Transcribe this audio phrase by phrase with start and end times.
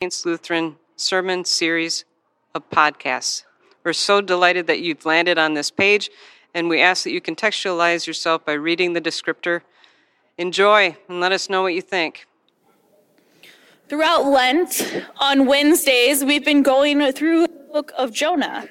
[0.00, 2.06] Lutheran sermon series
[2.54, 3.44] of podcasts.
[3.84, 6.08] We're so delighted that you've landed on this page,
[6.54, 9.60] and we ask that you contextualize yourself by reading the descriptor.
[10.38, 12.26] Enjoy and let us know what you think.
[13.90, 18.68] Throughout Lent, on Wednesdays, we've been going through the book of Jonah.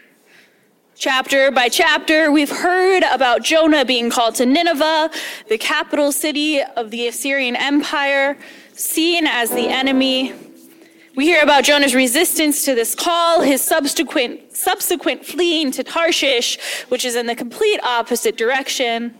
[0.95, 5.11] Chapter by chapter, we've heard about Jonah being called to Nineveh,
[5.47, 8.35] the capital city of the Assyrian Empire,
[8.73, 10.33] seen as the enemy.
[11.19, 17.03] We hear about Jonah's resistance to this call, his subsequent, subsequent fleeing to Tarshish, which
[17.03, 19.13] is in the complete opposite direction.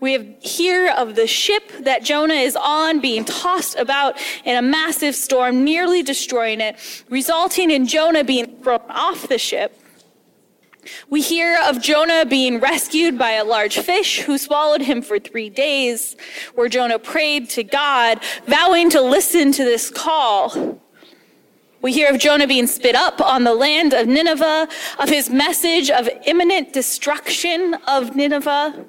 [0.00, 5.14] We hear of the ship that Jonah is on being tossed about in a massive
[5.14, 9.80] storm, nearly destroying it, resulting in Jonah being thrown off the ship.
[11.08, 15.50] We hear of Jonah being rescued by a large fish who swallowed him for three
[15.50, 16.16] days,
[16.56, 18.18] where Jonah prayed to God,
[18.48, 20.81] vowing to listen to this call.
[21.82, 24.68] We hear of Jonah being spit up on the land of Nineveh,
[25.00, 28.84] of his message of imminent destruction of Nineveh.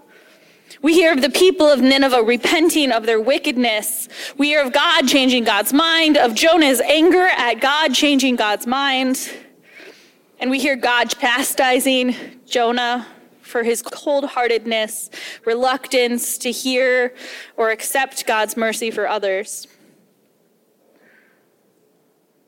[0.83, 4.09] We hear of the people of Nineveh repenting of their wickedness.
[4.37, 9.31] We hear of God changing God's mind, of Jonah's anger at God changing God's mind.
[10.39, 13.07] And we hear God chastising Jonah
[13.41, 15.09] for his cold heartedness,
[15.45, 17.15] reluctance to hear
[17.57, 19.67] or accept God's mercy for others.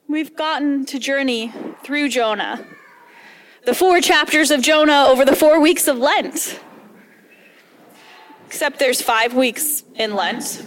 [0.07, 1.51] We've gotten to journey
[1.83, 2.63] through Jonah,
[3.65, 6.59] the four chapters of Jonah over the four weeks of Lent.
[8.45, 10.63] Except there's five weeks in Lent.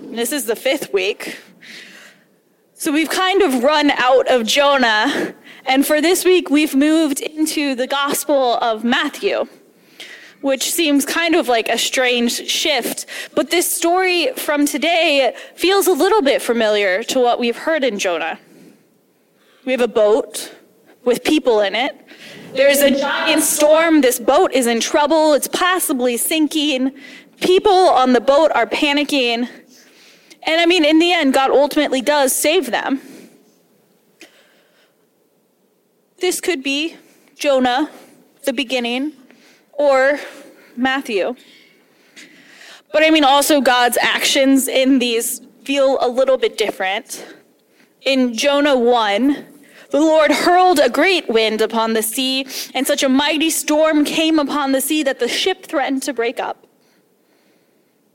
[0.00, 1.38] This is the fifth week.
[2.74, 5.34] So we've kind of run out of Jonah.
[5.66, 9.48] And for this week, we've moved into the Gospel of Matthew,
[10.40, 13.06] which seems kind of like a strange shift.
[13.34, 17.98] But this story from today feels a little bit familiar to what we've heard in
[17.98, 18.38] Jonah.
[19.64, 20.54] We have a boat
[21.04, 21.96] with people in it.
[22.52, 24.00] There's a giant storm.
[24.00, 25.34] This boat is in trouble.
[25.34, 26.92] It's possibly sinking.
[27.40, 29.48] People on the boat are panicking.
[30.42, 33.00] And I mean, in the end, God ultimately does save them.
[36.18, 36.96] This could be
[37.36, 37.90] Jonah,
[38.44, 39.12] the beginning,
[39.78, 40.18] or
[40.76, 41.34] Matthew.
[42.92, 47.26] But I mean, also God's actions in these feel a little bit different.
[48.02, 49.44] In Jonah 1,
[49.90, 54.38] the Lord hurled a great wind upon the sea, and such a mighty storm came
[54.38, 56.66] upon the sea that the ship threatened to break up.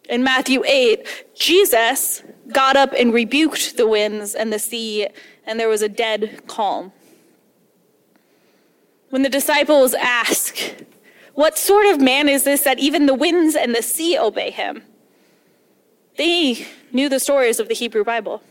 [0.10, 5.08] In Matthew 8, Jesus got up and rebuked the winds and the sea,
[5.46, 6.92] and there was a dead calm.
[9.10, 10.58] When the disciples ask,
[11.34, 14.84] What sort of man is this that even the winds and the sea obey him?
[16.18, 18.44] They knew the stories of the Hebrew Bible.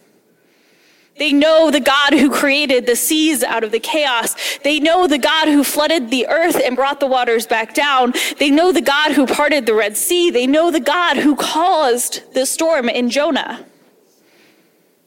[1.19, 4.59] They know the God who created the seas out of the chaos.
[4.65, 8.15] They know the God who flooded the earth and brought the waters back down.
[8.39, 10.31] They know the God who parted the Red Sea.
[10.31, 13.67] They know the God who caused the storm in Jonah.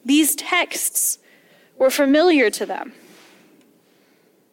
[0.04, 1.18] These texts
[1.78, 2.92] were familiar to them.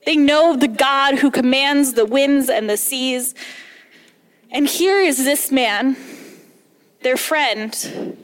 [0.06, 3.36] They know the God who commands the winds and the seas.
[4.50, 5.96] And here is this man,
[7.02, 8.18] their friend,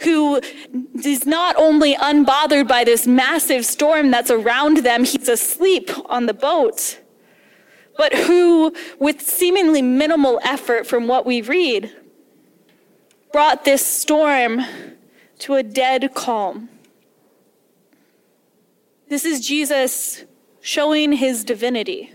[0.00, 0.40] who
[1.04, 6.34] is not only unbothered by this massive storm that's around them, he's asleep on the
[6.34, 7.00] boat,
[7.96, 11.94] but who, with seemingly minimal effort from what we read,
[13.32, 14.60] brought this storm
[15.38, 16.68] to a dead calm.
[19.08, 20.24] This is Jesus
[20.62, 22.12] showing his divinity.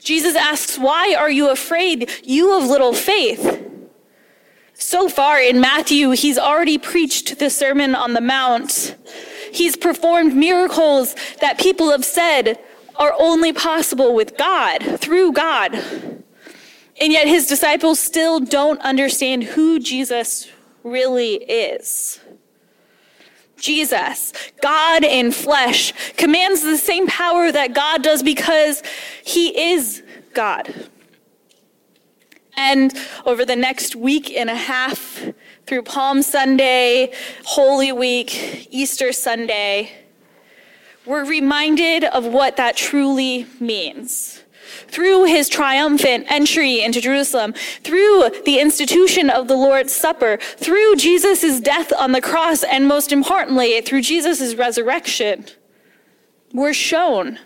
[0.00, 3.60] Jesus asks, Why are you afraid, you of little faith?
[4.74, 8.96] So far in Matthew, he's already preached the Sermon on the Mount.
[9.52, 12.58] He's performed miracles that people have said
[12.96, 15.74] are only possible with God, through God.
[15.74, 20.48] And yet his disciples still don't understand who Jesus
[20.82, 22.20] really is.
[23.62, 28.82] Jesus, God in flesh, commands the same power that God does because
[29.24, 30.02] he is
[30.34, 30.90] God.
[32.54, 32.92] And
[33.24, 35.24] over the next week and a half,
[35.66, 37.12] through Palm Sunday,
[37.44, 39.92] Holy Week, Easter Sunday,
[41.06, 44.41] we're reminded of what that truly means
[44.88, 51.60] through his triumphant entry into Jerusalem, through the institution of the Lord's Supper, through Jesus'
[51.60, 55.44] death on the cross, and most importantly, through Jesus' resurrection,
[56.52, 57.38] we're shown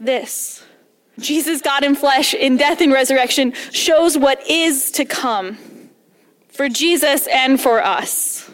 [0.00, 0.64] this.
[1.18, 5.56] Jesus, God in flesh, in death and resurrection, shows what is to come
[6.48, 8.50] for Jesus and for us.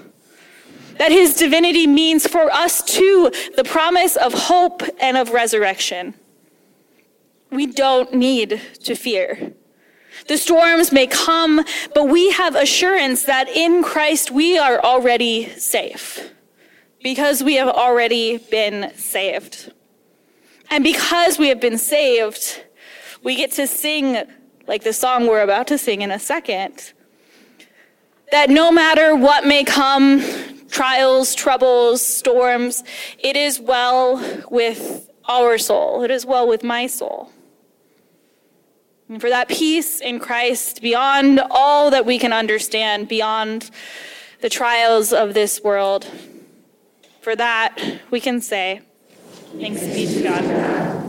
[0.98, 6.14] that his divinity means for us too the promise of hope and of resurrection.
[7.52, 9.52] We don't need to fear.
[10.26, 11.64] The storms may come,
[11.94, 16.32] but we have assurance that in Christ we are already safe
[17.02, 19.72] because we have already been saved.
[20.70, 22.64] And because we have been saved,
[23.22, 24.22] we get to sing
[24.66, 26.92] like the song we're about to sing in a second.
[28.30, 30.22] That no matter what may come,
[30.70, 32.82] trials, troubles, storms,
[33.18, 36.02] it is well with our soul.
[36.02, 37.30] It is well with my soul.
[39.08, 43.70] And for that peace in Christ beyond all that we can understand, beyond
[44.40, 46.06] the trials of this world,
[47.20, 48.80] for that we can say,
[49.58, 51.01] Thanks be to God.